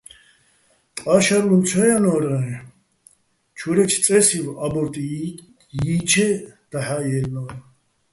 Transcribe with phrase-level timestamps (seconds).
[0.95, 2.47] ტყა́ შარლუჼ ცო ჲანო́რე́,
[3.57, 4.93] ჩურეჩო̆ წე́სივ აბორტ
[5.83, 6.27] ჲიჩე,
[6.71, 7.51] დაჰ̦ა́ ჲაჲლნო́რ.